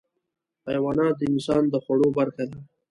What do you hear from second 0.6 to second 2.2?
حیوانات د انسان د خوړو